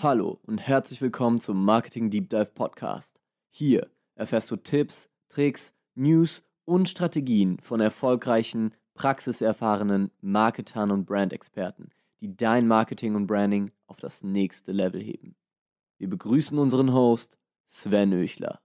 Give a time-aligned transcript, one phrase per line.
[0.00, 3.18] Hallo und herzlich willkommen zum Marketing Deep Dive Podcast.
[3.50, 11.90] Hier erfährst du Tipps, Tricks, News und Strategien von erfolgreichen, praxiserfahrenen Marketern und Brandexperten,
[12.20, 15.34] die dein Marketing und Branding auf das nächste Level heben.
[15.98, 17.36] Wir begrüßen unseren Host
[17.66, 18.60] Sven Öchler.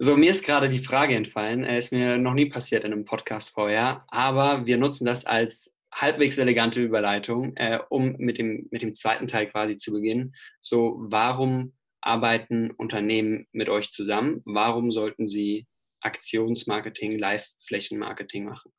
[0.00, 3.04] So, mir ist gerade die Frage entfallen, äh, ist mir noch nie passiert in einem
[3.04, 8.82] Podcast vorher, aber wir nutzen das als halbwegs elegante Überleitung, äh, um mit dem, mit
[8.82, 10.34] dem zweiten Teil quasi zu beginnen.
[10.60, 14.42] So, warum arbeiten Unternehmen mit euch zusammen?
[14.44, 15.66] Warum sollten sie
[16.00, 18.72] Aktionsmarketing, Live-Flächenmarketing machen?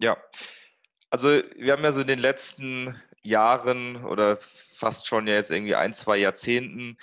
[0.00, 0.16] Ja,
[1.10, 5.74] also wir haben ja so in den letzten Jahren oder fast schon ja jetzt irgendwie
[5.74, 6.96] ein, zwei Jahrzehnten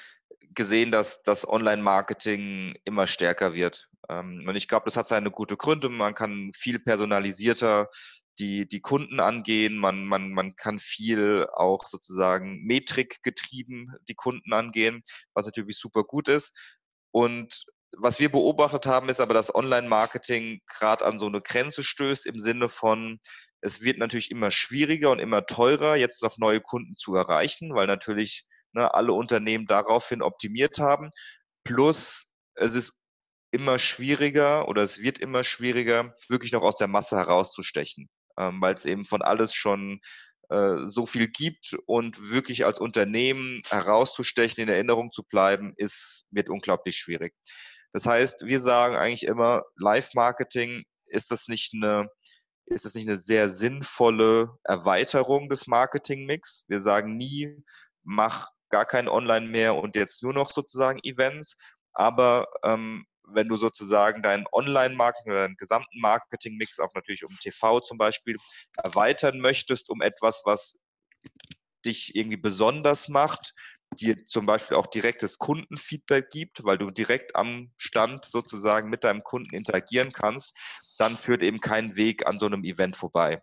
[0.56, 3.90] gesehen, dass das Online-Marketing immer stärker wird.
[4.10, 5.90] Ähm, und ich glaube, das hat seine gute Gründe.
[5.90, 7.90] Man kann viel personalisierter
[8.40, 9.78] die, die Kunden angehen.
[9.78, 16.28] Man, man, man kann viel auch sozusagen metrikgetrieben die Kunden angehen, was natürlich super gut
[16.28, 16.58] ist.
[17.12, 17.66] Und
[17.98, 22.40] was wir beobachtet haben, ist aber, dass Online-Marketing gerade an so eine Grenze stößt im
[22.40, 23.20] Sinne von,
[23.62, 27.88] es wird natürlich immer schwieriger und immer teurer, jetzt noch neue Kunden zu erreichen, weil
[27.88, 31.12] natürlich ne, alle Unternehmen daraufhin optimiert haben.
[31.64, 32.94] Plus, es ist
[33.52, 38.76] immer schwieriger oder es wird immer schwieriger, wirklich noch aus der Masse herauszustechen ähm, weil
[38.76, 40.00] es eben von alles schon
[40.50, 46.50] äh, so viel gibt und wirklich als Unternehmen herauszustechen, in Erinnerung zu bleiben, ist, wird
[46.50, 47.34] unglaublich schwierig.
[47.94, 52.10] Das heißt, wir sagen eigentlich immer, Live-Marketing ist das nicht eine,
[52.66, 56.66] ist das nicht eine sehr sinnvolle Erweiterung des Marketing-Mix?
[56.68, 57.64] Wir sagen nie,
[58.04, 61.56] mach gar kein Online mehr und jetzt nur noch sozusagen Events.
[61.94, 67.80] Aber ähm, wenn du sozusagen dein Online-Marketing oder deinen gesamten Marketing-Mix auch natürlich um TV
[67.80, 68.38] zum Beispiel
[68.76, 70.84] erweitern möchtest, um etwas, was
[71.86, 73.54] dich irgendwie besonders macht,
[74.00, 79.24] dir zum Beispiel auch direktes Kundenfeedback gibt, weil du direkt am Stand sozusagen mit deinem
[79.24, 80.58] Kunden interagieren kannst,
[80.98, 83.42] dann führt eben kein Weg an so einem Event vorbei.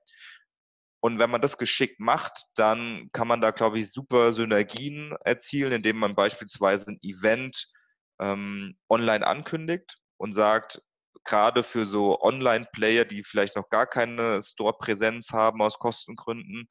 [1.00, 5.72] Und wenn man das geschickt macht, dann kann man da, glaube ich, super Synergien erzielen,
[5.72, 7.70] indem man beispielsweise ein Event
[8.20, 10.82] ähm, online ankündigt und sagt,
[11.24, 16.68] gerade für so Online-Player, die vielleicht noch gar keine Store-Präsenz haben aus Kostengründen,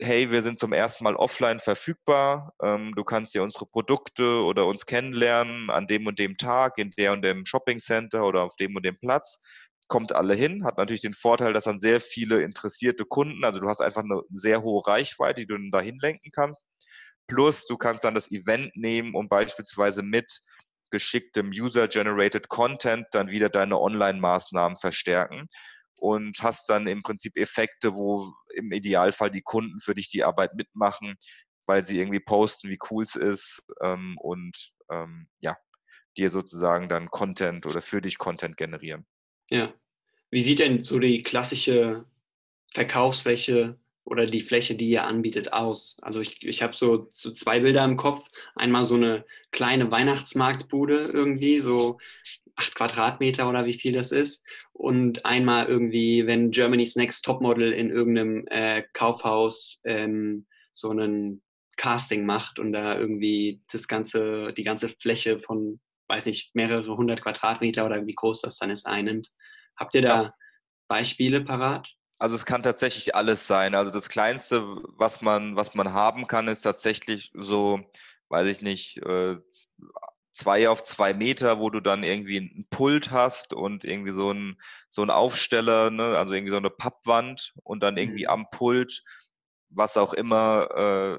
[0.00, 4.66] hey, wir sind zum ersten Mal offline verfügbar, ähm, du kannst dir unsere Produkte oder
[4.66, 8.56] uns kennenlernen an dem und dem Tag, in der und dem Shopping Center oder auf
[8.56, 9.40] dem und dem Platz.
[9.88, 13.68] Kommt alle hin, hat natürlich den Vorteil, dass dann sehr viele interessierte Kunden, also du
[13.68, 16.68] hast einfach eine sehr hohe Reichweite, die du dann dahin lenken kannst.
[17.28, 20.42] Plus, du kannst dann das Event nehmen und beispielsweise mit
[20.90, 25.48] geschicktem User-Generated Content dann wieder deine Online-Maßnahmen verstärken
[25.96, 30.54] und hast dann im Prinzip Effekte, wo im Idealfall die Kunden für dich die Arbeit
[30.54, 31.14] mitmachen,
[31.66, 35.56] weil sie irgendwie posten, wie cool es ist ähm, und ähm, ja,
[36.18, 39.06] dir sozusagen dann Content oder für dich Content generieren.
[39.48, 39.72] Ja.
[40.30, 42.04] Wie sieht denn so die klassische
[42.74, 45.96] Verkaufsfläche oder die Fläche, die ihr anbietet, aus?
[46.02, 48.26] Also ich, ich habe so, so zwei Bilder im Kopf.
[48.54, 51.98] Einmal so eine kleine Weihnachtsmarktbude irgendwie, so
[52.56, 54.44] acht Quadratmeter oder wie viel das ist.
[54.72, 61.42] Und einmal irgendwie, wenn Germany's Next Topmodel in irgendeinem äh, Kaufhaus ähm, so einen
[61.76, 67.22] Casting macht und da irgendwie das ganze, die ganze Fläche von, weiß nicht, mehrere hundert
[67.22, 69.30] Quadratmeter oder wie groß das dann ist, einnimmt.
[69.76, 70.34] Habt ihr da
[70.88, 71.88] Beispiele parat?
[72.18, 73.74] Also es kann tatsächlich alles sein.
[73.74, 74.62] Also das Kleinste,
[74.96, 77.80] was man, was man haben kann, ist tatsächlich so,
[78.28, 79.38] weiß ich nicht, äh,
[80.32, 84.56] zwei auf zwei Meter, wo du dann irgendwie ein Pult hast und irgendwie so ein,
[84.88, 86.16] so ein Aufsteller, ne?
[86.16, 88.30] also irgendwie so eine Pappwand und dann irgendwie mhm.
[88.30, 89.02] am Pult,
[89.70, 90.68] was auch immer,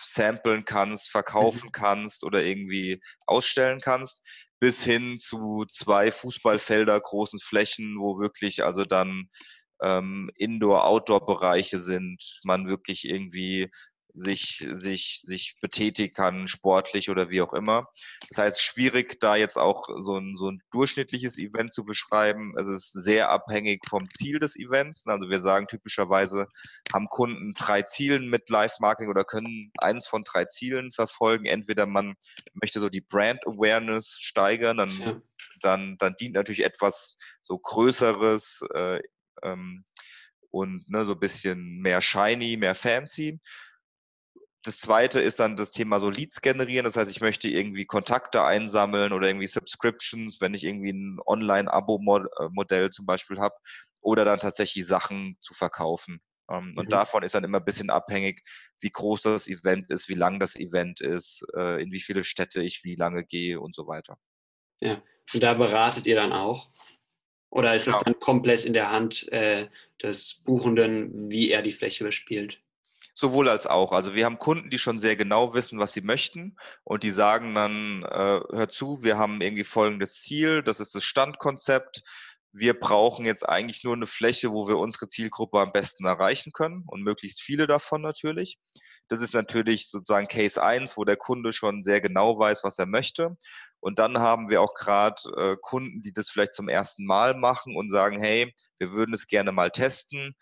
[0.00, 1.72] samplen kannst, verkaufen mhm.
[1.72, 4.24] kannst oder irgendwie ausstellen kannst,
[4.60, 9.28] bis hin zu zwei Fußballfelder großen Flächen, wo wirklich also dann
[9.82, 13.70] ähm, Indoor-Outdoor-Bereiche sind, man wirklich irgendwie
[14.14, 17.86] sich, sich, sich betätigen kann, sportlich oder wie auch immer.
[18.28, 22.54] Das heißt, schwierig, da jetzt auch so ein, so ein durchschnittliches Event zu beschreiben.
[22.58, 25.06] Es ist sehr abhängig vom Ziel des Events.
[25.06, 26.46] Also wir sagen typischerweise,
[26.92, 31.46] haben Kunden drei Zielen mit Live-Marketing oder können eins von drei Zielen verfolgen.
[31.46, 32.14] Entweder man
[32.52, 35.16] möchte so die Brand Awareness steigern, dann, ja.
[35.62, 39.00] dann, dann dient natürlich etwas so Größeres, äh,
[39.42, 39.84] ähm,
[40.50, 43.40] und ne, so ein bisschen mehr shiny, mehr fancy.
[44.64, 46.84] Das zweite ist dann das Thema so Leads generieren.
[46.84, 52.90] Das heißt, ich möchte irgendwie Kontakte einsammeln oder irgendwie Subscriptions, wenn ich irgendwie ein Online-Abo-Modell
[52.90, 53.56] zum Beispiel habe
[54.00, 56.20] oder dann tatsächlich Sachen zu verkaufen.
[56.48, 56.90] Ähm, und mhm.
[56.90, 58.42] davon ist dann immer ein bisschen abhängig,
[58.80, 62.62] wie groß das Event ist, wie lang das Event ist, äh, in wie viele Städte
[62.62, 64.16] ich wie lange gehe und so weiter.
[64.80, 65.02] Ja,
[65.32, 66.68] und da beratet ihr dann auch?
[67.52, 68.02] Oder ist es ja.
[68.04, 69.68] dann komplett in der Hand äh,
[70.02, 72.58] des Buchenden, wie er die Fläche bespielt?
[73.12, 73.92] Sowohl als auch.
[73.92, 77.54] Also wir haben Kunden, die schon sehr genau wissen, was sie möchten und die sagen
[77.54, 82.00] dann, äh, hör zu, wir haben irgendwie folgendes Ziel, das ist das Standkonzept.
[82.54, 86.84] Wir brauchen jetzt eigentlich nur eine Fläche, wo wir unsere Zielgruppe am besten erreichen können
[86.86, 88.58] und möglichst viele davon natürlich.
[89.08, 92.86] Das ist natürlich sozusagen Case 1, wo der Kunde schon sehr genau weiß, was er
[92.86, 93.36] möchte.
[93.82, 97.76] Und dann haben wir auch gerade äh, Kunden, die das vielleicht zum ersten Mal machen
[97.76, 100.36] und sagen, hey, wir würden es gerne mal testen.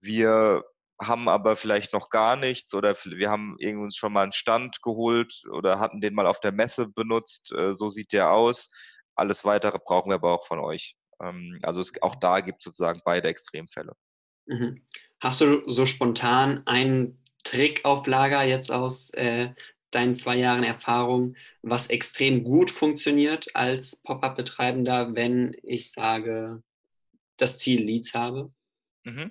[0.00, 0.64] Wir
[1.00, 5.42] haben aber vielleicht noch gar nichts oder wir haben irgendwie schon mal einen Stand geholt
[5.52, 7.52] oder hatten den mal auf der Messe benutzt.
[7.52, 8.70] Äh, so sieht der aus.
[9.14, 10.96] Alles weitere brauchen wir aber auch von euch.
[11.20, 13.92] Ähm, also es, auch da gibt es sozusagen beide Extremfälle.
[14.46, 14.86] Mhm.
[15.20, 19.50] Hast du so spontan einen Trick auf Lager jetzt aus äh,
[19.96, 26.62] deinen zwei Jahren Erfahrung, was extrem gut funktioniert als Pop-up-Betreibender, wenn ich sage,
[27.36, 28.52] das Ziel Leads habe?
[29.04, 29.30] Mhm.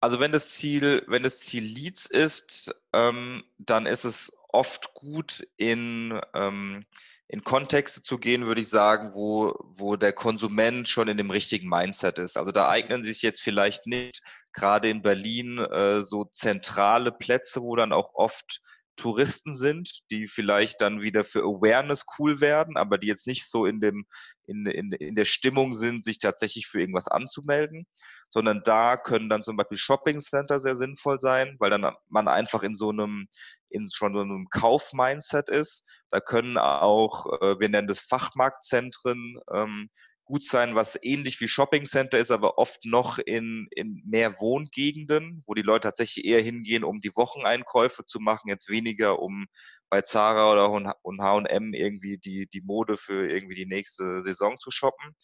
[0.00, 5.46] Also wenn das Ziel, wenn das Ziel Leads ist, ähm, dann ist es oft gut
[5.56, 6.84] in, ähm,
[7.28, 11.68] in Kontexte zu gehen, würde ich sagen, wo, wo der Konsument schon in dem richtigen
[11.68, 12.36] Mindset ist.
[12.36, 14.22] Also da eignen sich jetzt vielleicht nicht
[14.52, 18.60] gerade in Berlin äh, so zentrale Plätze, wo dann auch oft
[18.96, 23.66] Touristen sind, die vielleicht dann wieder für Awareness cool werden, aber die jetzt nicht so
[23.66, 24.06] in dem,
[24.46, 27.86] in, in, in der Stimmung sind, sich tatsächlich für irgendwas anzumelden,
[28.30, 32.62] sondern da können dann zum Beispiel Shopping Center sehr sinnvoll sein, weil dann man einfach
[32.62, 33.28] in so einem,
[33.68, 35.86] in schon so einem Kaufmindset ist.
[36.10, 39.90] Da können auch, äh, wir nennen das Fachmarktzentren, ähm,
[40.26, 45.42] gut sein, was ähnlich wie Shopping Center ist, aber oft noch in, in mehr Wohngegenden,
[45.46, 49.46] wo die Leute tatsächlich eher hingehen, um die Wocheneinkäufe zu machen, jetzt weniger um
[49.88, 55.14] bei Zara oder H&M irgendwie die, die Mode für irgendwie die nächste Saison zu shoppen.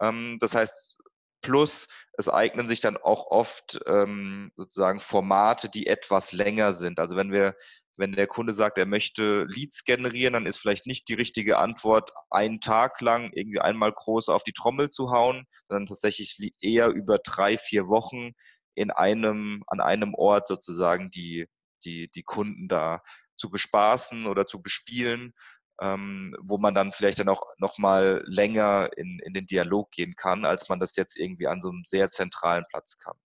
[0.00, 0.98] Ähm, das heißt,
[1.40, 6.98] plus es eignen sich dann auch oft ähm, sozusagen Formate, die etwas länger sind.
[6.98, 7.54] Also wenn wir
[7.96, 12.10] wenn der Kunde sagt, er möchte Leads generieren, dann ist vielleicht nicht die richtige Antwort,
[12.30, 17.18] einen Tag lang irgendwie einmal groß auf die Trommel zu hauen, sondern tatsächlich eher über
[17.18, 18.32] drei, vier Wochen
[18.74, 21.46] in einem, an einem Ort sozusagen die,
[21.84, 23.00] die, die Kunden da
[23.36, 25.34] zu bespaßen oder zu bespielen,
[25.80, 30.44] ähm, wo man dann vielleicht dann auch nochmal länger in, in den Dialog gehen kann,
[30.44, 33.16] als man das jetzt irgendwie an so einem sehr zentralen Platz kann.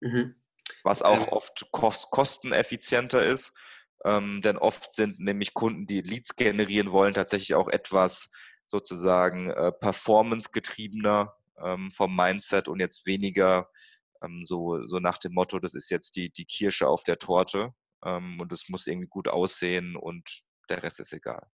[0.00, 0.34] Mhm.
[0.84, 1.32] Was auch ähm.
[1.32, 3.54] oft kosteneffizienter ist
[4.04, 8.30] ähm, denn oft sind nämlich Kunden, die Leads generieren wollen, tatsächlich auch etwas
[8.66, 13.70] sozusagen äh, performance-getriebener ähm, vom Mindset und jetzt weniger
[14.22, 17.72] ähm, so, so nach dem Motto, das ist jetzt die, die Kirsche auf der Torte
[18.04, 20.28] ähm, und es muss irgendwie gut aussehen und
[20.68, 21.46] der Rest ist egal.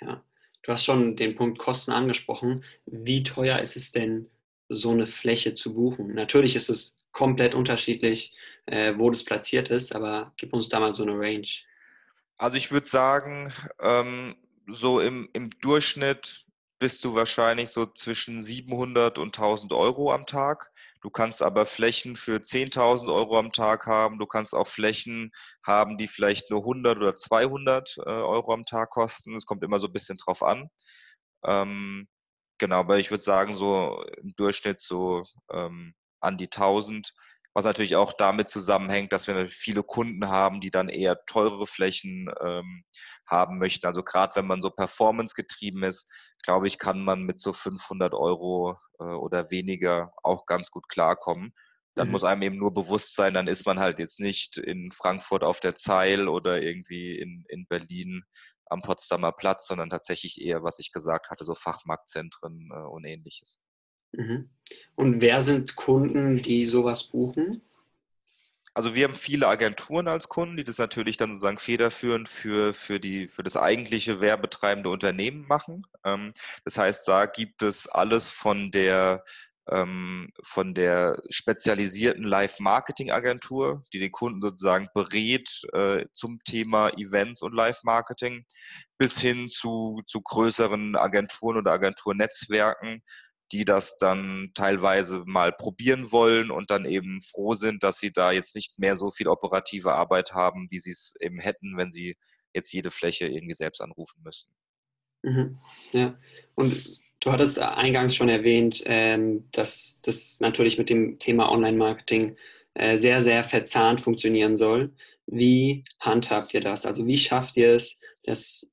[0.00, 0.22] Ja,
[0.62, 2.64] du hast schon den Punkt Kosten angesprochen.
[2.84, 4.30] Wie teuer ist es denn,
[4.68, 6.12] so eine Fläche zu buchen?
[6.14, 8.36] Natürlich ist es komplett unterschiedlich,
[8.66, 11.48] äh, wo das platziert ist, aber gib uns da mal so eine Range.
[12.36, 14.36] Also ich würde sagen, ähm,
[14.70, 16.44] so im, im Durchschnitt
[16.78, 20.70] bist du wahrscheinlich so zwischen 700 und 1000 Euro am Tag.
[21.00, 24.18] Du kannst aber Flächen für 10.000 Euro am Tag haben.
[24.18, 25.30] Du kannst auch Flächen
[25.64, 29.34] haben, die vielleicht nur 100 oder 200 äh, Euro am Tag kosten.
[29.34, 30.68] Es kommt immer so ein bisschen drauf an.
[31.46, 32.08] Ähm,
[32.58, 35.94] genau, aber ich würde sagen, so im Durchschnitt so ähm,
[36.26, 37.14] an die 1000,
[37.54, 42.30] was natürlich auch damit zusammenhängt, dass wir viele Kunden haben, die dann eher teurere Flächen
[42.42, 42.84] ähm,
[43.26, 43.86] haben möchten.
[43.86, 46.10] Also gerade wenn man so performance getrieben ist,
[46.42, 51.54] glaube ich, kann man mit so 500 Euro äh, oder weniger auch ganz gut klarkommen.
[51.94, 52.12] Dann mhm.
[52.12, 55.60] muss einem eben nur bewusst sein, dann ist man halt jetzt nicht in Frankfurt auf
[55.60, 58.22] der Zeil oder irgendwie in, in Berlin
[58.66, 63.58] am Potsdamer Platz, sondern tatsächlich eher, was ich gesagt hatte, so Fachmarktzentren äh, und ähnliches.
[64.16, 64.48] Mhm.
[64.94, 67.62] Und wer sind Kunden, die sowas buchen?
[68.74, 73.00] Also wir haben viele Agenturen als Kunden, die das natürlich dann sozusagen federführend für, für,
[73.00, 75.82] die, für das eigentliche werbetreibende Unternehmen machen.
[76.04, 76.32] Ähm,
[76.64, 79.22] das heißt, da gibt es alles von der
[79.68, 87.54] ähm, von der spezialisierten Live-Marketing-Agentur, die den Kunden sozusagen berät äh, zum Thema Events und
[87.54, 88.44] Live-Marketing,
[88.98, 93.02] bis hin zu, zu größeren Agenturen oder Agenturnetzwerken,
[93.52, 98.32] die das dann teilweise mal probieren wollen und dann eben froh sind, dass sie da
[98.32, 102.16] jetzt nicht mehr so viel operative Arbeit haben, wie sie es eben hätten, wenn sie
[102.54, 104.50] jetzt jede Fläche irgendwie selbst anrufen müssen.
[105.22, 105.58] Mhm.
[105.92, 106.18] Ja,
[106.54, 112.36] und du hattest eingangs schon erwähnt, ähm, dass das natürlich mit dem Thema Online-Marketing
[112.74, 114.92] äh, sehr, sehr verzahnt funktionieren soll.
[115.26, 116.86] Wie handhabt ihr das?
[116.86, 118.72] Also wie schafft ihr es, dass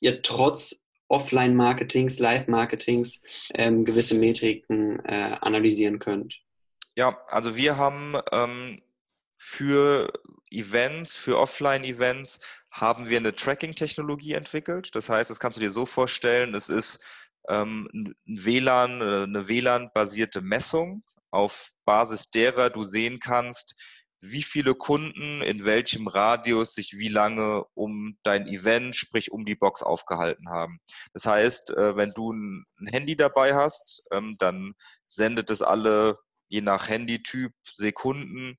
[0.00, 3.22] ihr trotz Offline-Marketings, Live-Marketings
[3.54, 6.40] ähm, gewisse Metriken äh, analysieren könnt?
[6.96, 8.82] Ja, also wir haben ähm,
[9.36, 10.10] für
[10.50, 14.94] Events, für Offline-Events, haben wir eine Tracking-Technologie entwickelt.
[14.94, 17.00] Das heißt, das kannst du dir so vorstellen, es ist
[17.48, 23.74] ähm, ein WLAN, äh, eine WLAN-basierte Messung, auf Basis derer du sehen kannst,
[24.30, 29.54] wie viele Kunden in welchem Radius sich wie lange um dein Event, sprich um die
[29.54, 30.78] Box aufgehalten haben.
[31.12, 34.74] Das heißt, äh, wenn du ein Handy dabei hast, ähm, dann
[35.06, 36.18] sendet es alle,
[36.48, 38.56] je nach Handytyp, Sekunden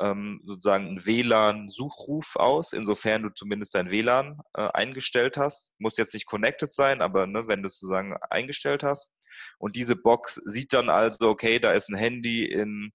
[0.00, 5.72] ähm, sozusagen einen WLAN-Suchruf aus, insofern du zumindest dein WLAN äh, eingestellt hast.
[5.78, 9.10] Muss jetzt nicht connected sein, aber ne, wenn du es sozusagen eingestellt hast.
[9.58, 12.92] Und diese Box sieht dann also, okay, da ist ein Handy in,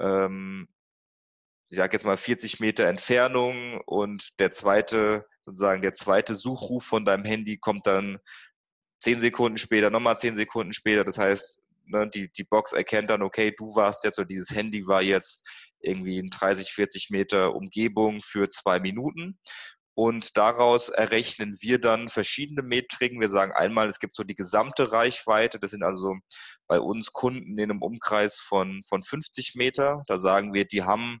[0.00, 0.68] ähm,
[1.70, 7.04] ich sage jetzt mal 40 Meter Entfernung und der zweite, sozusagen der zweite Suchruf von
[7.04, 8.18] deinem Handy kommt dann
[8.98, 11.04] zehn Sekunden später, nochmal zehn Sekunden später.
[11.04, 14.86] Das heißt, ne, die, die Box erkennt dann, okay, du warst jetzt oder dieses Handy
[14.88, 15.46] war jetzt
[15.80, 19.38] irgendwie in 30, 40 Meter Umgebung für zwei Minuten.
[19.94, 23.20] Und daraus errechnen wir dann verschiedene Metriken.
[23.20, 25.58] Wir sagen einmal, es gibt so die gesamte Reichweite.
[25.58, 26.16] Das sind also
[26.66, 30.02] bei uns Kunden in einem Umkreis von, von 50 Meter.
[30.06, 31.20] Da sagen wir, die haben,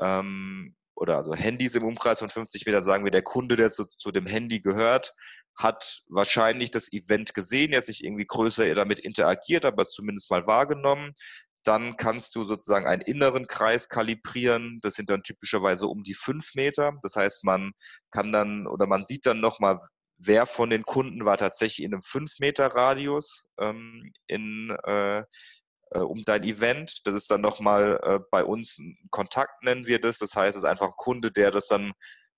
[0.00, 3.86] ähm, oder also Handys im Umkreis von 50 Meter, sagen wir, der Kunde, der zu,
[3.98, 5.12] zu dem Handy gehört,
[5.56, 11.12] hat wahrscheinlich das Event gesehen, jetzt nicht irgendwie größer damit interagiert, aber zumindest mal wahrgenommen.
[11.64, 14.80] Dann kannst du sozusagen einen inneren Kreis kalibrieren.
[14.82, 16.92] Das sind dann typischerweise um die fünf Meter.
[17.02, 17.72] Das heißt, man
[18.10, 19.78] kann dann oder man sieht dann nochmal,
[20.18, 25.22] wer von den Kunden war tatsächlich in einem fünf Meter Radius ähm, in, äh,
[25.98, 27.06] um dein Event.
[27.06, 30.18] Das ist dann nochmal äh, bei uns ein Kontakt, nennen wir das.
[30.18, 31.92] Das heißt, es ist einfach ein Kunde, der das dann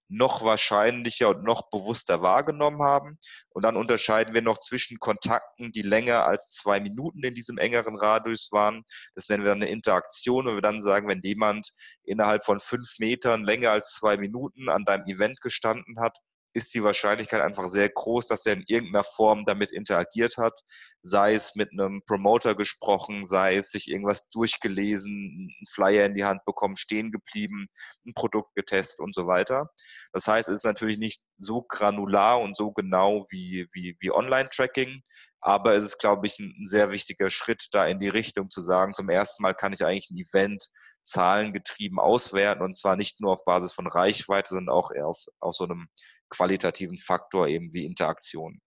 [0.09, 3.19] noch wahrscheinlicher und noch bewusster wahrgenommen haben.
[3.49, 7.97] Und dann unterscheiden wir noch zwischen Kontakten, die länger als zwei Minuten in diesem engeren
[7.97, 8.83] Radius waren.
[9.15, 11.71] Das nennen wir dann eine Interaktion, wenn wir dann sagen, wenn jemand
[12.05, 16.17] innerhalb von fünf Metern länger als zwei Minuten an deinem Event gestanden hat,
[16.55, 20.59] ist die Wahrscheinlichkeit einfach sehr groß, dass er in irgendeiner Form damit interagiert hat,
[21.03, 26.25] sei es mit einem Promoter gesprochen, sei es sich irgendwas durchgelesen, einen Flyer in die
[26.25, 27.67] Hand bekommen, stehen geblieben,
[28.07, 29.69] ein Produkt getestet und so weiter.
[30.13, 35.03] Das heißt, es ist natürlich nicht so granular und so genau wie, wie, wie Online-Tracking,
[35.41, 38.95] aber es ist, glaube ich, ein, sehr wichtiger Schritt da in die Richtung zu sagen,
[38.95, 40.69] zum ersten Mal kann ich eigentlich ein Event
[41.03, 45.65] zahlengetrieben auswerten und zwar nicht nur auf Basis von Reichweite, sondern auch auf, auf so
[45.65, 45.89] einem
[46.35, 48.61] qualitativen Faktor eben wie Interaktion.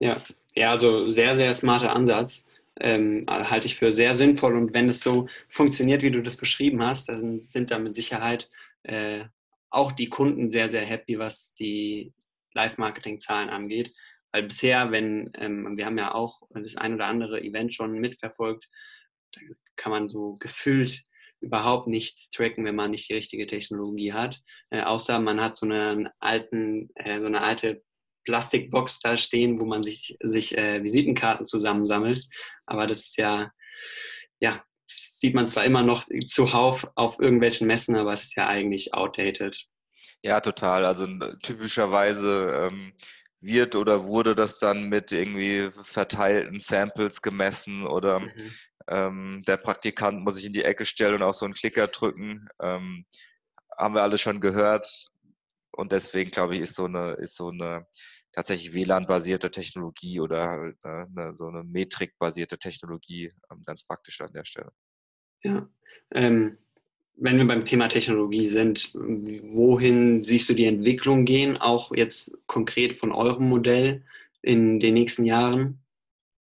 [0.00, 0.22] Ja,
[0.54, 2.48] ja, also sehr, sehr smarter Ansatz.
[2.80, 6.82] Ähm, halte ich für sehr sinnvoll und wenn es so funktioniert, wie du das beschrieben
[6.82, 8.48] hast, dann sind da mit Sicherheit
[8.84, 9.24] äh,
[9.70, 12.12] auch die Kunden sehr, sehr happy, was die
[12.54, 13.94] Live-Marketing-Zahlen angeht.
[14.32, 18.68] Weil bisher, wenn, ähm, wir haben ja auch das ein oder andere Event schon mitverfolgt,
[19.32, 19.40] da
[19.76, 21.04] kann man so gefühlt
[21.42, 24.40] überhaupt nichts tracken, wenn man nicht die richtige Technologie hat.
[24.70, 27.82] Äh, außer man hat so einen alten, äh, so eine alte
[28.24, 32.26] Plastikbox da stehen, wo man sich, sich äh, Visitenkarten zusammensammelt.
[32.66, 33.50] Aber das ist ja,
[34.40, 38.94] ja, sieht man zwar immer noch zuhauf auf irgendwelchen Messen, aber es ist ja eigentlich
[38.94, 39.66] outdated.
[40.24, 40.84] Ja, total.
[40.84, 41.06] Also
[41.42, 42.92] typischerweise ähm,
[43.40, 48.30] wird oder wurde das dann mit irgendwie verteilten Samples gemessen oder mhm.
[48.88, 52.48] Ähm, der Praktikant muss sich in die Ecke stellen und auch so einen Klicker drücken.
[52.60, 53.04] Ähm,
[53.76, 55.08] haben wir alle schon gehört.
[55.72, 57.86] Und deswegen, glaube ich, ist so eine, ist so eine
[58.32, 64.32] tatsächlich WLAN-basierte Technologie oder halt, ne, eine, so eine Metrik-basierte Technologie ähm, ganz praktisch an
[64.32, 64.70] der Stelle.
[65.42, 65.68] Ja.
[66.12, 66.58] Ähm,
[67.16, 72.98] wenn wir beim Thema Technologie sind, wohin siehst du die Entwicklung gehen, auch jetzt konkret
[72.98, 74.04] von eurem Modell
[74.40, 75.81] in den nächsten Jahren?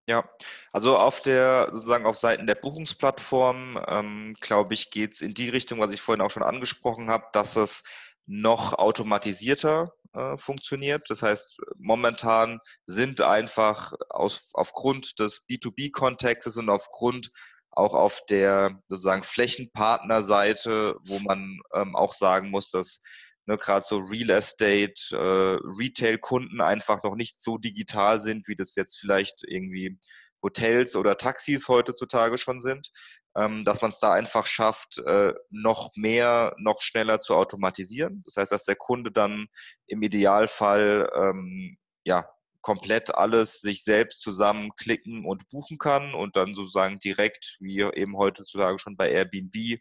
[0.08, 0.28] Ja,
[0.72, 5.48] also auf der, sozusagen auf Seiten der Buchungsplattform, ähm, glaube ich, geht es in die
[5.48, 7.84] Richtung, was ich vorhin auch schon angesprochen habe, dass es
[8.26, 11.08] noch automatisierter äh, funktioniert.
[11.10, 17.30] Das heißt, momentan sind einfach aus, aufgrund des B2B-Kontextes und aufgrund
[17.70, 23.02] auch auf der sozusagen Flächenpartnerseite, wo man ähm, auch sagen muss, dass
[23.50, 28.76] ne, gerade so Real Estate, äh, Retail-Kunden einfach noch nicht so digital sind, wie das
[28.76, 29.98] jetzt vielleicht irgendwie
[30.42, 32.90] Hotels oder Taxis heutzutage schon sind,
[33.36, 38.22] ähm, dass man es da einfach schafft, äh, noch mehr, noch schneller zu automatisieren.
[38.24, 39.46] Das heißt, dass der Kunde dann
[39.86, 42.26] im Idealfall ähm, ja
[42.62, 48.78] komplett alles sich selbst zusammenklicken und buchen kann und dann sozusagen direkt, wie eben heutzutage
[48.78, 49.80] schon bei Airbnb,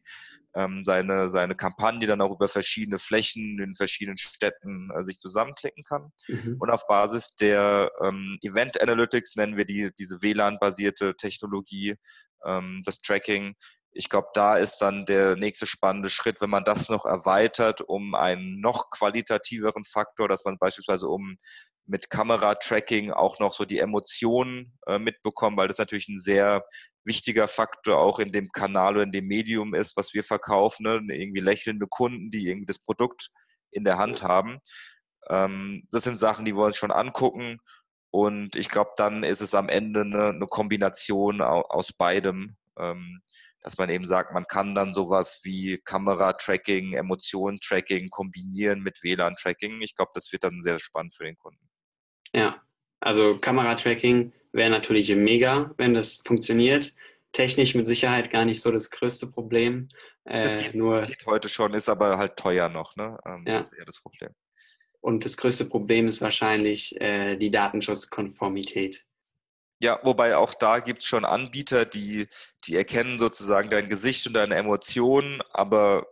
[0.55, 5.83] ähm, seine, seine Kampagne dann auch über verschiedene Flächen in verschiedenen Städten äh, sich zusammenklicken
[5.83, 6.11] kann.
[6.27, 6.57] Mhm.
[6.59, 11.95] Und auf Basis der ähm, Event Analytics nennen wir die, diese WLAN-basierte Technologie,
[12.45, 13.53] ähm, das Tracking.
[13.91, 18.15] Ich glaube, da ist dann der nächste spannende Schritt, wenn man das noch erweitert um
[18.15, 21.37] einen noch qualitativeren Faktor, dass man beispielsweise um
[21.89, 26.63] mit Kameratracking auch noch so die Emotionen äh, mitbekommen, weil das natürlich ein sehr
[27.05, 30.83] wichtiger Faktor auch in dem Kanal oder in dem Medium ist, was wir verkaufen.
[30.83, 31.15] Ne?
[31.15, 33.29] Irgendwie lächelnde Kunden, die irgendwie das Produkt
[33.71, 34.59] in der Hand haben.
[35.29, 37.59] Ähm, das sind Sachen, die wir uns schon angucken.
[38.11, 43.21] Und ich glaube, dann ist es am Ende eine, eine Kombination aus beidem, ähm,
[43.61, 49.81] dass man eben sagt, man kann dann sowas wie Kamera-Tracking, Emotionen-Tracking kombinieren mit WLAN-Tracking.
[49.81, 51.69] Ich glaube, das wird dann sehr spannend für den Kunden.
[52.33, 52.61] Ja,
[52.99, 56.93] also Kameratracking wäre natürlich mega, wenn das funktioniert.
[57.31, 59.87] Technisch mit Sicherheit gar nicht so das größte Problem.
[60.25, 62.95] Äh, es, geht, nur, es geht heute schon, ist aber halt teuer noch.
[62.95, 63.17] Ne?
[63.25, 63.53] Ähm, ja.
[63.53, 64.31] Das ist eher das Problem.
[65.01, 69.05] Und das größte Problem ist wahrscheinlich äh, die Datenschutzkonformität.
[69.81, 72.27] Ja, wobei auch da gibt es schon Anbieter, die,
[72.65, 76.05] die erkennen sozusagen dein Gesicht und deine Emotionen, aber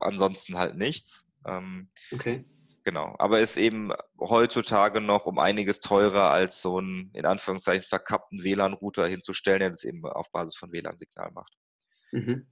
[0.00, 1.26] ansonsten halt nichts.
[1.46, 2.44] Ähm, okay.
[2.84, 8.44] Genau, aber ist eben heutzutage noch um einiges teurer als so einen in Anführungszeichen verkappten
[8.44, 11.54] WLAN-Router hinzustellen, der das eben auf Basis von WLAN-Signal macht.
[12.12, 12.46] Mhm.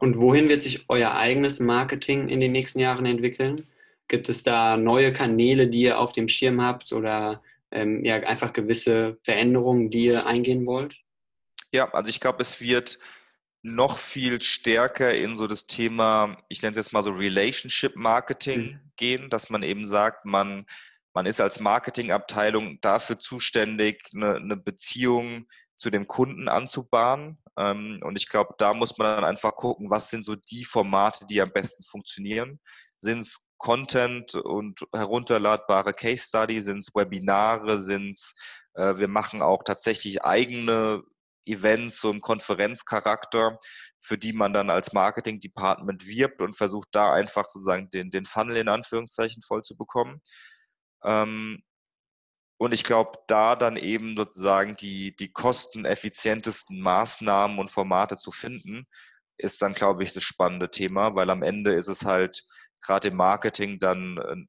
[0.00, 3.68] Und wohin wird sich euer eigenes Marketing in den nächsten Jahren entwickeln?
[4.08, 7.40] Gibt es da neue Kanäle, die ihr auf dem Schirm habt oder
[7.70, 10.96] ähm, ja, einfach gewisse Veränderungen, die ihr eingehen wollt?
[11.72, 12.98] Ja, also ich glaube, es wird
[13.62, 18.72] noch viel stärker in so das Thema, ich nenne es jetzt mal so Relationship Marketing
[18.72, 18.92] mhm.
[18.96, 20.66] gehen, dass man eben sagt, man,
[21.14, 27.38] man ist als Marketingabteilung dafür zuständig, eine, eine Beziehung zu dem Kunden anzubahnen.
[27.56, 31.26] Ähm, und ich glaube, da muss man dann einfach gucken, was sind so die Formate,
[31.26, 32.60] die am besten funktionieren.
[32.98, 38.34] Sind es Content und herunterladbare Case Study, sind es Webinare, sind es,
[38.74, 41.02] äh, wir machen auch tatsächlich eigene
[41.44, 43.58] Events, so im Konferenzcharakter,
[44.00, 48.56] für die man dann als Marketing-Department wirbt und versucht da einfach sozusagen den, den Funnel
[48.56, 50.20] in Anführungszeichen voll zu bekommen.
[51.04, 51.62] Ähm,
[52.58, 58.86] und ich glaube, da dann eben sozusagen die, die kosteneffizientesten Maßnahmen und Formate zu finden,
[59.36, 62.44] ist dann, glaube ich, das spannende Thema, weil am Ende ist es halt
[62.80, 64.48] gerade im Marketing dann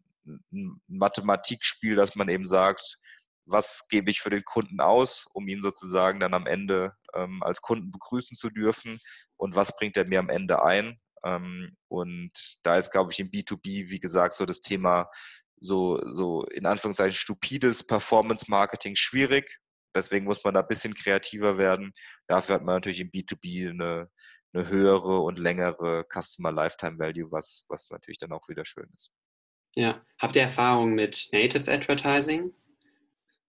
[0.52, 3.00] ein Mathematikspiel, dass man eben sagt,
[3.46, 7.62] was gebe ich für den Kunden aus, um ihn sozusagen dann am Ende ähm, als
[7.62, 9.00] Kunden begrüßen zu dürfen
[9.38, 11.00] und was bringt er mir am Ende ein.
[11.24, 12.32] Ähm, und
[12.64, 15.10] da ist, glaube ich, im B2B, wie gesagt, so das Thema
[15.64, 19.60] so, so in Anführungszeichen stupides Performance-Marketing schwierig.
[19.96, 21.94] Deswegen muss man da ein bisschen kreativer werden.
[22.28, 24.10] Dafür hat man natürlich im B2B eine,
[24.54, 29.12] eine höhere und längere Customer Lifetime Value, was, was natürlich dann auch wieder schön ist.
[29.76, 32.54] Ja, habt ihr Erfahrung mit Native Advertising?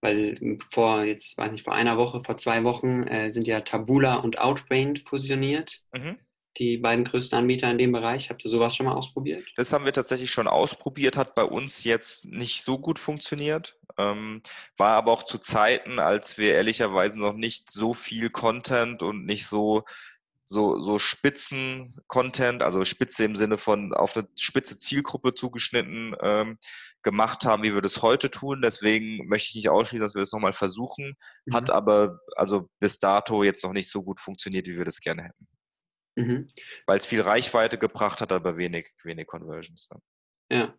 [0.05, 4.17] Weil vor, jetzt weiß nicht, vor einer Woche, vor zwei Wochen äh, sind ja Tabula
[4.17, 5.81] und Outbrain fusioniert.
[5.95, 6.19] Mhm.
[6.59, 8.31] Die beiden größten Anbieter in dem Bereich.
[8.31, 9.43] Habt ihr sowas schon mal ausprobiert?
[9.57, 13.77] Das haben wir tatsächlich schon ausprobiert, hat bei uns jetzt nicht so gut funktioniert.
[13.97, 14.43] Ähm,
[14.77, 19.47] war aber auch zu Zeiten, als wir ehrlicherweise noch nicht so viel Content und nicht
[19.47, 19.85] so
[20.47, 26.59] so, so Spitzen-Content, also Spitze im Sinne von auf eine spitze Zielgruppe zugeschnitten ähm,
[27.05, 28.63] gemacht haben, wie wir das heute tun.
[28.63, 31.15] Deswegen möchte ich nicht ausschließen, dass wir das nochmal versuchen.
[31.47, 31.55] Mhm.
[31.55, 35.25] Hat aber also bis dato jetzt noch nicht so gut funktioniert, wie wir das gerne
[35.25, 35.47] hätten.
[36.17, 36.49] Mhm.
[36.87, 39.89] Weil es viel Reichweite gebracht hat, aber wenig, wenig Conversions.
[40.51, 40.57] Ja.
[40.57, 40.75] ja.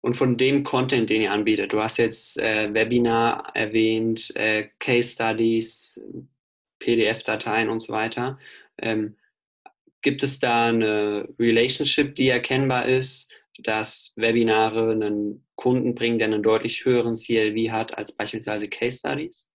[0.00, 5.10] Und von dem Content, den ihr anbietet, du hast jetzt äh, Webinar erwähnt, äh, Case
[5.10, 6.00] Studies,
[6.78, 8.38] PDF-Dateien und so weiter.
[8.78, 9.16] Ähm,
[10.02, 16.42] gibt es da eine Relationship, die erkennbar ist, dass Webinare einen Kunden bringen, der einen
[16.42, 19.50] deutlich höheren CLV hat als beispielsweise Case Studies?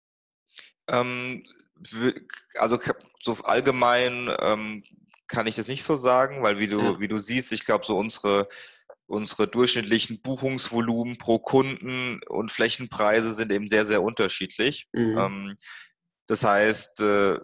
[0.87, 1.45] Ähm,
[2.55, 2.79] also
[3.21, 4.83] so allgemein ähm,
[5.27, 6.99] kann ich das nicht so sagen, weil wie du, ja.
[6.99, 8.47] wie du siehst, ich glaube, so unsere,
[9.05, 14.87] unsere durchschnittlichen Buchungsvolumen pro Kunden und Flächenpreise sind eben sehr, sehr unterschiedlich.
[14.91, 15.17] Mhm.
[15.17, 15.55] Ähm,
[16.27, 17.39] das heißt, äh,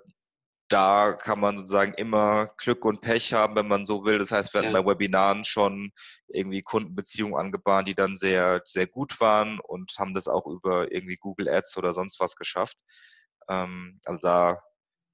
[0.69, 4.19] da kann man sozusagen immer Glück und Pech haben, wenn man so will.
[4.19, 4.81] Das heißt, wir hatten ja.
[4.81, 5.91] bei Webinaren schon
[6.27, 11.17] irgendwie Kundenbeziehungen angebahnt, die dann sehr, sehr gut waren und haben das auch über irgendwie
[11.17, 12.77] Google Ads oder sonst was geschafft.
[13.49, 14.59] Ähm, also da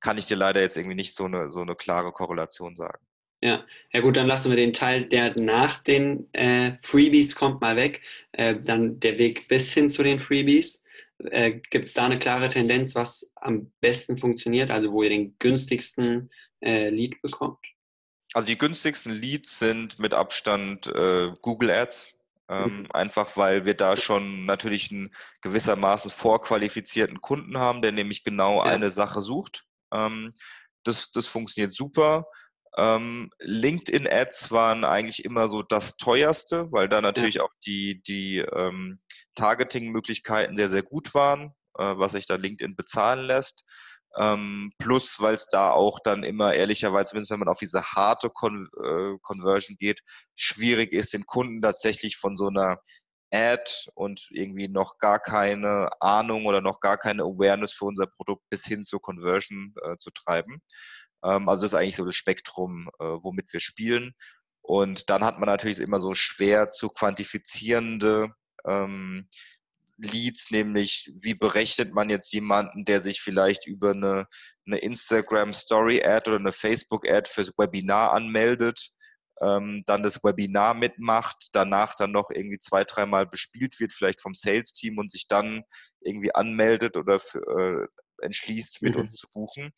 [0.02, 3.04] kann ich dir leider jetzt irgendwie nicht so eine, so eine klare Korrelation sagen.
[3.42, 7.76] Ja, ja gut, dann lassen wir den Teil, der nach den äh, Freebies kommt, mal
[7.76, 8.02] weg.
[8.34, 10.85] Äh, dann der Weg bis hin zu den Freebies.
[11.20, 15.38] Äh, Gibt es da eine klare Tendenz, was am besten funktioniert, also wo ihr den
[15.40, 16.30] günstigsten
[16.62, 17.60] äh, Lead bekommt?
[18.34, 22.14] Also die günstigsten Leads sind mit Abstand äh, Google Ads.
[22.48, 22.92] Ähm, mhm.
[22.92, 25.10] Einfach weil wir da schon natürlich einen
[25.42, 28.64] gewissermaßen vorqualifizierten Kunden haben, der nämlich genau ja.
[28.64, 29.64] eine Sache sucht.
[29.92, 30.34] Ähm,
[30.84, 32.26] das, das funktioniert super.
[32.78, 37.44] Ähm, LinkedIn-Ads waren eigentlich immer so das teuerste, weil da natürlich ja.
[37.44, 39.00] auch die, die ähm,
[39.36, 43.64] Targeting-Möglichkeiten sehr, sehr gut waren, äh, was sich da LinkedIn bezahlen lässt.
[44.18, 48.30] Ähm, plus, weil es da auch dann immer ehrlicherweise, zumindest wenn man auf diese harte
[48.30, 50.02] Con äh, Conversion geht,
[50.36, 52.80] schwierig ist, den Kunden tatsächlich von so einer
[53.34, 58.44] Ad und irgendwie noch gar keine Ahnung oder noch gar keine Awareness für unser Produkt
[58.50, 60.62] bis hin zur Conversion äh, zu treiben.
[61.24, 64.14] Ähm, also das ist eigentlich so das Spektrum, äh, womit wir spielen.
[64.62, 68.34] Und dann hat man natürlich immer so schwer zu quantifizierende
[68.68, 69.28] ähm,
[69.98, 74.26] Leads, nämlich wie berechnet man jetzt jemanden, der sich vielleicht über eine,
[74.66, 78.90] eine Instagram Story Ad oder eine Facebook Ad fürs Webinar anmeldet,
[79.42, 84.34] ähm, dann das Webinar mitmacht, danach dann noch irgendwie zwei, dreimal bespielt wird, vielleicht vom
[84.34, 85.64] Sales Team und sich dann
[86.02, 87.88] irgendwie anmeldet oder für, äh,
[88.24, 89.02] entschließt, mit mhm.
[89.02, 89.72] uns zu buchen.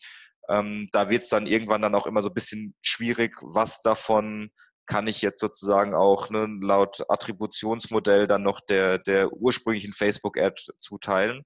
[0.49, 4.49] Ähm, da wird es dann irgendwann dann auch immer so ein bisschen schwierig, was davon
[4.87, 11.43] kann ich jetzt sozusagen auch ne, laut Attributionsmodell dann noch der, der ursprünglichen Facebook-Ad zuteilen.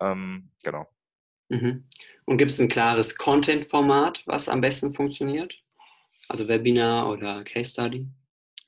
[0.00, 0.86] Ähm, genau.
[1.48, 1.88] Mhm.
[2.26, 5.58] Und gibt es ein klares Content-Format, was am besten funktioniert?
[6.28, 8.08] Also Webinar oder Case Study?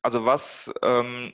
[0.02, 1.32] Also was, ähm,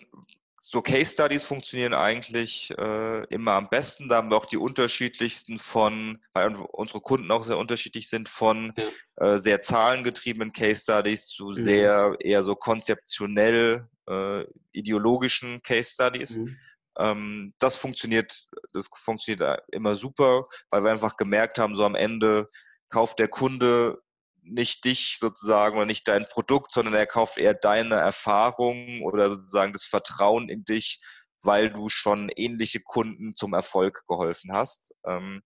[0.73, 4.09] so Case Studies funktionieren eigentlich äh, immer am besten.
[4.09, 8.73] Da haben wir auch die unterschiedlichsten von, weil unsere Kunden auch sehr unterschiedlich sind, von
[9.19, 9.35] ja.
[9.35, 11.61] äh, sehr zahlengetriebenen Case Studies zu mhm.
[11.61, 16.39] sehr eher so konzeptionell äh, ideologischen Case Studies.
[16.39, 16.57] Mhm.
[16.99, 22.49] Ähm, das funktioniert, das funktioniert immer super, weil wir einfach gemerkt haben, so am Ende
[22.89, 24.01] kauft der Kunde
[24.43, 29.73] nicht dich sozusagen oder nicht dein Produkt, sondern er kauft eher deine Erfahrung oder sozusagen
[29.73, 31.01] das Vertrauen in dich,
[31.43, 34.93] weil du schon ähnliche Kunden zum Erfolg geholfen hast.
[35.07, 35.43] Ähm,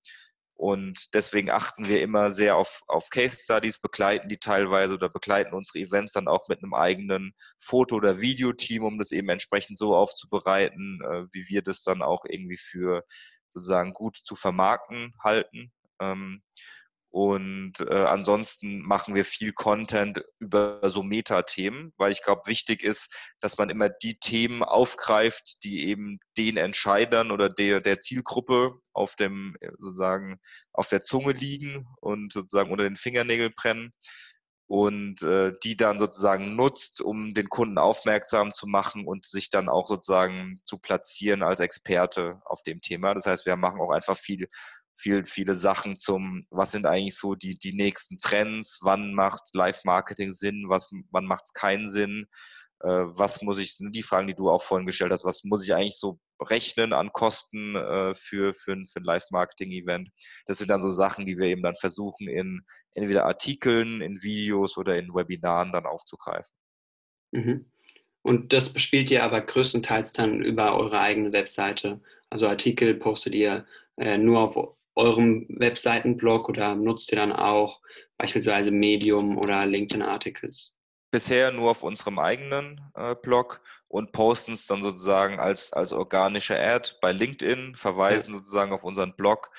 [0.58, 5.52] und deswegen achten wir immer sehr auf, auf Case Studies, begleiten die teilweise oder begleiten
[5.52, 9.94] unsere Events dann auch mit einem eigenen Foto- oder Videoteam, um das eben entsprechend so
[9.94, 13.04] aufzubereiten, äh, wie wir das dann auch irgendwie für
[13.52, 15.72] sozusagen gut zu vermarkten halten.
[17.16, 23.10] Und äh, ansonsten machen wir viel Content über so Metathemen, weil ich glaube, wichtig ist,
[23.40, 29.16] dass man immer die Themen aufgreift, die eben den Entscheidern oder der, der Zielgruppe auf
[29.16, 30.40] dem äh, sozusagen
[30.74, 33.92] auf der Zunge liegen und sozusagen unter den Fingernägeln brennen
[34.66, 39.70] und äh, die dann sozusagen nutzt, um den Kunden aufmerksam zu machen und sich dann
[39.70, 43.14] auch sozusagen zu platzieren als Experte auf dem Thema.
[43.14, 44.50] Das heißt, wir machen auch einfach viel
[44.96, 50.32] viel, viele Sachen zum, was sind eigentlich so die, die nächsten Trends, wann macht Live-Marketing
[50.32, 52.26] Sinn, was, wann macht es keinen Sinn,
[52.80, 55.74] äh, was muss ich, die Fragen, die du auch vorhin gestellt hast, was muss ich
[55.74, 60.10] eigentlich so rechnen an Kosten äh, für, für ein, für ein Live-Marketing-Event.
[60.46, 64.76] Das sind dann so Sachen, die wir eben dann versuchen in entweder Artikeln, in Videos
[64.76, 66.52] oder in Webinaren dann aufzugreifen.
[67.32, 67.70] Mhm.
[68.22, 72.00] Und das bespielt ihr aber größtenteils dann über eure eigene Webseite.
[72.28, 77.80] Also Artikel postet ihr äh, nur auf eurem Webseitenblog oder nutzt ihr dann auch
[78.16, 80.80] beispielsweise Medium oder LinkedIn Articles?
[81.12, 86.58] Bisher nur auf unserem eigenen äh, Blog und posten es dann sozusagen als, als organische
[86.58, 88.38] Ad bei LinkedIn, verweisen ja.
[88.38, 89.50] sozusagen auf unseren Blog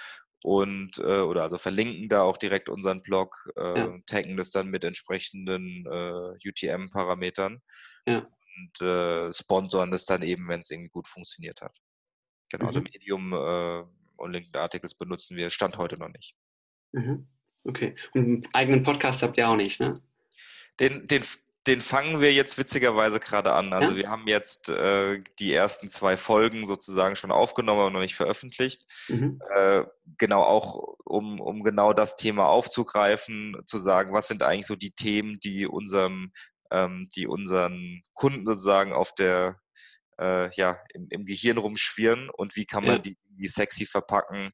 [0.44, 3.98] und äh, oder also verlinken da auch direkt unseren Blog, äh, ja.
[4.08, 7.62] taggen das dann mit entsprechenden äh, UTM-Parametern
[8.06, 8.28] ja.
[8.58, 11.76] und äh, sponsern das dann eben, wenn es irgendwie gut funktioniert hat.
[12.50, 12.86] Genau, also mhm.
[12.86, 13.34] also Medium
[14.18, 16.36] und LinkedIn-Artikels benutzen wir Stand heute noch nicht.
[16.92, 17.28] Mhm.
[17.64, 17.96] Okay.
[18.14, 20.02] Und einen eigenen Podcast habt ihr auch nicht, ne?
[20.80, 21.24] Den, den,
[21.68, 23.74] den fangen wir jetzt witzigerweise gerade an.
[23.74, 23.98] Also ja?
[23.98, 28.86] wir haben jetzt äh, die ersten zwei Folgen sozusagen schon aufgenommen, aber noch nicht veröffentlicht.
[29.10, 29.40] Mhm.
[29.54, 29.84] Äh,
[30.18, 34.92] genau auch, um, um genau das Thema aufzugreifen, zu sagen, was sind eigentlich so die
[34.92, 36.32] Themen, die unserem,
[36.72, 39.60] ähm, die unseren Kunden sozusagen auf der
[40.20, 43.00] äh, ja, im, im, Gehirn rumschwirren und wie kann man ja.
[43.00, 44.50] die irgendwie sexy verpacken,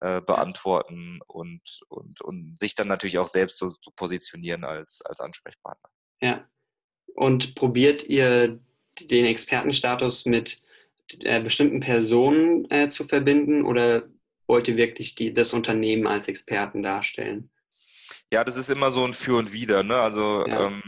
[0.00, 5.20] äh, beantworten und, und, und sich dann natürlich auch selbst so, so positionieren als, als
[5.20, 5.90] Ansprechpartner.
[6.20, 6.48] Ja.
[7.14, 8.60] Und probiert ihr
[9.00, 10.62] den Expertenstatus mit
[11.20, 14.08] äh, bestimmten Personen äh, zu verbinden oder
[14.46, 17.50] wollt ihr wirklich die, das Unternehmen als Experten darstellen?
[18.30, 19.82] Ja, das ist immer so ein Für und Wider.
[19.82, 19.96] Ne?
[19.96, 20.66] Also ja.
[20.66, 20.82] ähm,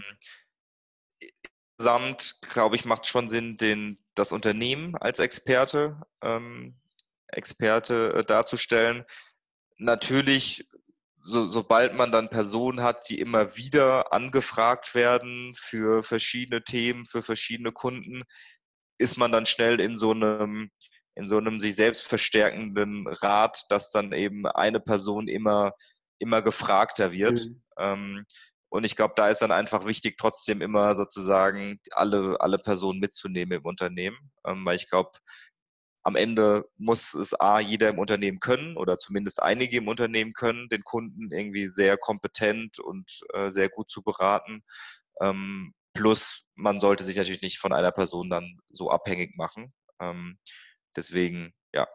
[1.81, 6.79] insgesamt, glaube ich, macht es schon Sinn, den, das Unternehmen als Experte ähm,
[7.29, 9.05] Experte äh, darzustellen.
[9.79, 10.69] Natürlich
[11.23, 17.23] so, sobald man dann Personen hat, die immer wieder angefragt werden für verschiedene Themen, für
[17.23, 18.25] verschiedene Kunden,
[18.99, 20.71] ist man dann schnell in so einem,
[21.15, 25.73] in so einem sich selbst verstärkenden Rad, dass dann eben eine Person immer,
[26.19, 27.47] immer gefragter wird.
[27.47, 27.63] Mhm.
[27.79, 28.27] Ähm,
[28.71, 33.59] und ich glaube, da ist dann einfach wichtig, trotzdem immer sozusagen alle, alle Personen mitzunehmen
[33.59, 34.17] im Unternehmen.
[34.47, 35.11] Ähm, weil ich glaube,
[36.05, 40.69] am Ende muss es A, jeder im Unternehmen können oder zumindest einige im Unternehmen können,
[40.69, 44.63] den Kunden irgendwie sehr kompetent und äh, sehr gut zu beraten.
[45.21, 49.75] Ähm, plus, man sollte sich natürlich nicht von einer Person dann so abhängig machen.
[50.01, 50.39] Ähm,
[50.97, 51.89] deswegen, ja,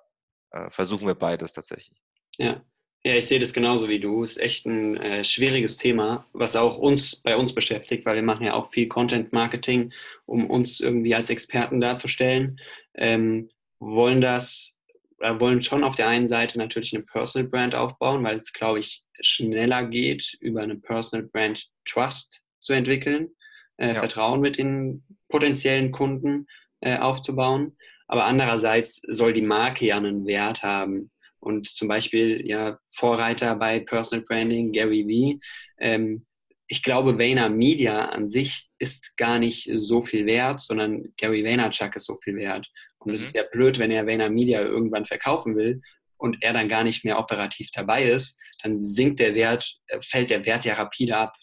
[0.52, 2.02] äh, versuchen wir beides tatsächlich.
[2.38, 2.64] Ja.
[3.06, 4.24] Ja, ich sehe das genauso wie du.
[4.24, 8.24] Es ist echt ein äh, schwieriges Thema, was auch uns bei uns beschäftigt, weil wir
[8.24, 9.94] machen ja auch viel Content Marketing,
[10.26, 12.60] um uns irgendwie als Experten darzustellen.
[12.96, 14.82] Ähm, wollen das,
[15.20, 18.80] äh, wollen schon auf der einen Seite natürlich eine Personal Brand aufbauen, weil es, glaube
[18.80, 23.30] ich, schneller geht, über eine Personal Brand Trust zu entwickeln,
[23.78, 23.94] äh, ja.
[23.94, 26.48] Vertrauen mit den potenziellen Kunden
[26.80, 27.78] äh, aufzubauen.
[28.08, 31.12] Aber andererseits soll die Marke ja einen Wert haben.
[31.46, 35.40] Und zum Beispiel ja Vorreiter bei Personal Branding, Gary Vee.
[35.80, 36.26] Ähm,
[36.66, 41.96] ich glaube, Vayner Media an sich ist gar nicht so viel wert, sondern Gary Vaynerchuk
[41.96, 42.68] ist so viel wert.
[42.98, 43.28] Und es mhm.
[43.28, 45.82] ist ja blöd, wenn er Vayner Media irgendwann verkaufen will
[46.18, 50.32] und er dann gar nicht mehr operativ dabei ist, dann sinkt der Wert, äh, fällt
[50.32, 51.36] der Wert ja rapide ab.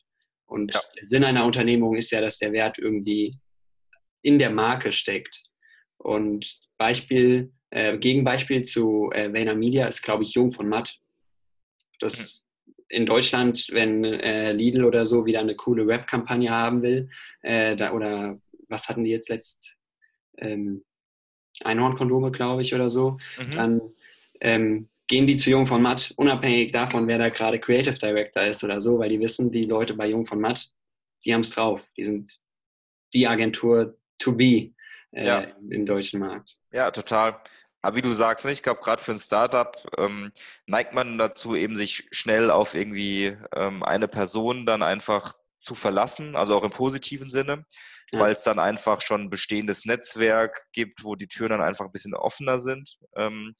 [0.47, 0.81] Und ja.
[0.97, 3.39] der Sinn einer Unternehmung ist ja, dass der Wert irgendwie
[4.23, 5.45] in der Marke steckt.
[5.99, 11.01] Und Beispiel, äh, Gegenbeispiel zu äh, Vayner Media ist, glaube ich, Jung von Matt.
[12.01, 12.75] Das mhm.
[12.89, 17.09] in Deutschland, wenn äh, Lidl oder so wieder eine coole Webkampagne haben will,
[17.41, 19.77] äh, da, oder was hatten die jetzt letzt?
[20.39, 20.85] Ähm,
[21.65, 23.51] Einhornkondome, glaube ich, oder so, mhm.
[23.55, 23.81] dann
[24.41, 28.65] ähm, gehen die zu Jung von Matt, unabhängig davon, wer da gerade Creative Director ist
[28.65, 30.71] oder so, weil die wissen, die Leute bei Jung von Matt,
[31.25, 31.91] die haben es drauf.
[31.97, 32.31] Die sind
[33.15, 34.73] die Agentur to be
[35.13, 35.47] äh, ja.
[35.71, 36.59] im deutschen Markt.
[36.73, 37.41] Ja, total.
[37.83, 40.33] Aber wie du sagst, ne, ich glaube, gerade für ein Startup ähm,
[40.67, 46.37] neigt man dazu, eben sich schnell auf irgendwie ähm, eine Person dann einfach zu verlassen,
[46.37, 47.65] also auch im positiven Sinne
[48.13, 48.21] ja.
[48.21, 51.93] weil es dann einfach schon ein bestehendes Netzwerk gibt, wo die Türen dann einfach ein
[51.93, 52.99] bisschen offener sind.
[53.17, 53.55] Ähm,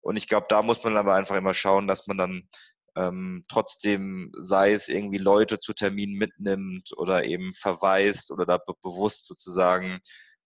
[0.00, 2.48] und ich glaube, da muss man aber einfach immer schauen, dass man dann
[2.96, 8.74] ähm, trotzdem, sei es irgendwie Leute zu Terminen mitnimmt oder eben verweist oder da be
[8.82, 9.98] bewusst sozusagen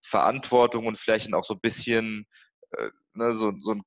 [0.02, 2.26] Verantwortung und vielleicht auch so ein bisschen
[2.72, 3.82] äh, ne, so, so eine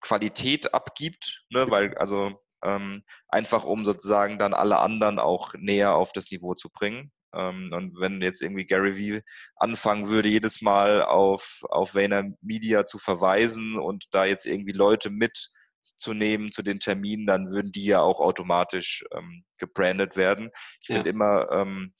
[0.00, 2.32] Qualität abgibt, ne, weil also
[2.62, 7.12] ähm, einfach um sozusagen dann alle anderen auch näher auf das Niveau zu bringen.
[7.34, 9.22] Ähm, und wenn jetzt irgendwie Gary Vee
[9.56, 15.10] anfangen würde, jedes Mal auf, auf Vayner Media zu verweisen und da jetzt irgendwie Leute
[15.10, 20.50] mitzunehmen zu den Terminen, dann würden die ja auch automatisch ähm, gebrandet werden.
[20.80, 21.14] Ich finde ja.
[21.14, 21.92] immer, ähm,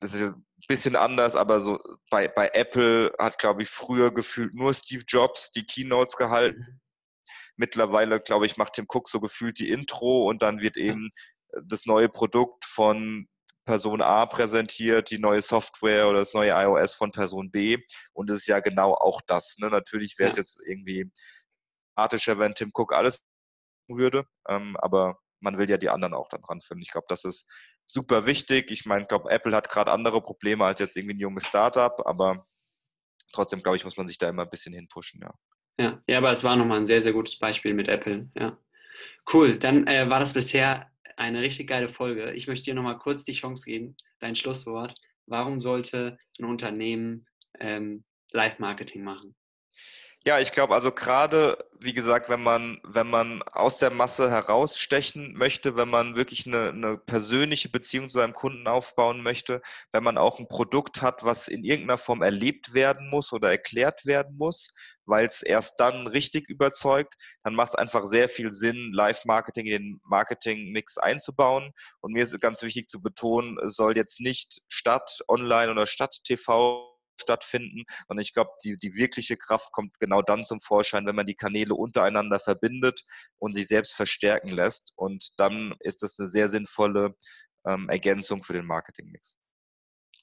[0.00, 0.34] das ist
[0.66, 1.78] bisschen anders, aber so
[2.10, 6.60] bei, bei Apple hat, glaube ich, früher gefühlt nur Steve Jobs die Keynotes gehalten.
[6.60, 6.80] Mhm.
[7.56, 11.10] Mittlerweile, glaube ich, macht Tim Cook so gefühlt die Intro und dann wird eben
[11.64, 13.28] das neue Produkt von
[13.64, 17.78] Person A präsentiert, die neue Software oder das neue iOS von Person B.
[18.12, 19.56] Und es ist ja genau auch das.
[19.58, 19.68] Ne?
[19.70, 20.40] Natürlich wäre es ja.
[20.42, 21.10] jetzt irgendwie
[21.96, 23.24] artischer, wenn Tim Cook alles
[23.88, 26.82] würde, ähm, aber man will ja die anderen auch dann ranfinden.
[26.82, 27.46] Ich glaube, das ist
[27.86, 28.70] super wichtig.
[28.70, 31.94] Ich meine, ich glaube, Apple hat gerade andere Probleme als jetzt irgendwie ein junges Startup,
[32.06, 32.46] aber
[33.32, 35.34] trotzdem, glaube ich, muss man sich da immer ein bisschen hinpushen, ja.
[35.78, 38.58] Ja, ja aber es war nochmal ein sehr, sehr gutes Beispiel mit Apple, ja.
[39.32, 42.32] Cool, dann äh, war das bisher eine richtig geile Folge.
[42.32, 44.94] Ich möchte dir nochmal kurz die Chance geben, dein Schlusswort.
[45.26, 47.26] Warum sollte ein Unternehmen
[47.58, 49.34] ähm, Live-Marketing machen?
[50.26, 55.34] Ja, ich glaube, also gerade, wie gesagt, wenn man, wenn man aus der Masse herausstechen
[55.34, 59.62] möchte, wenn man wirklich eine, eine persönliche Beziehung zu seinem Kunden aufbauen möchte,
[59.92, 64.04] wenn man auch ein Produkt hat, was in irgendeiner Form erlebt werden muss oder erklärt
[64.04, 64.72] werden muss,
[65.04, 69.72] weil es erst dann richtig überzeugt, dann macht es einfach sehr viel Sinn, Live-Marketing in
[69.72, 71.70] den Marketing-Mix einzubauen.
[72.00, 76.16] Und mir ist ganz wichtig zu betonen, es soll jetzt nicht statt Online oder statt
[76.24, 77.84] TV stattfinden.
[78.08, 81.34] Und ich glaube, die, die wirkliche Kraft kommt genau dann zum Vorschein, wenn man die
[81.34, 83.02] Kanäle untereinander verbindet
[83.38, 84.92] und sich selbst verstärken lässt.
[84.96, 87.14] Und dann ist das eine sehr sinnvolle
[87.66, 89.38] ähm, Ergänzung für den Marketingmix.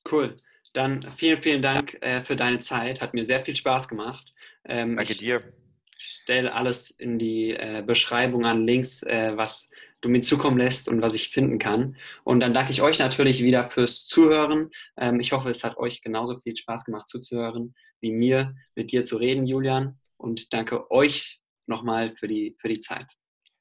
[0.09, 0.37] Cool.
[0.73, 3.01] Dann vielen, vielen Dank äh, für deine Zeit.
[3.01, 4.33] Hat mir sehr viel Spaß gemacht.
[4.65, 5.53] Ähm, Danke dir.
[5.97, 9.69] Ich stelle alles in die äh, Beschreibung an Links, äh, was
[10.03, 11.95] du mir zukommen lässt und was ich finden kann.
[12.23, 14.69] Und dann danke ich euch natürlich wieder fürs Zuhören.
[14.97, 19.05] Ähm, ich hoffe, es hat euch genauso viel Spaß gemacht zuzuhören, wie mir mit dir
[19.05, 19.97] zu reden, Julian.
[20.17, 23.11] Und danke euch nochmal für die, für die Zeit.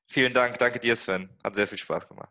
[0.09, 1.31] Vielen Dank, danke dir, Sven.
[1.43, 2.31] Hat sehr viel Spaß gemacht.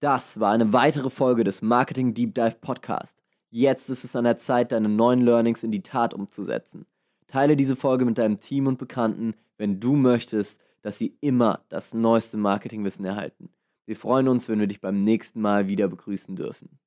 [0.00, 3.22] Das war eine weitere Folge des Marketing Deep Dive Podcast.
[3.50, 6.86] Jetzt ist es an der Zeit, deine neuen Learnings in die Tat umzusetzen.
[7.26, 11.94] Teile diese Folge mit deinem Team und Bekannten, wenn du möchtest, dass sie immer das
[11.94, 13.54] neueste Marketingwissen erhalten.
[13.86, 16.78] Wir freuen uns, wenn wir dich beim nächsten Mal wieder begrüßen dürfen.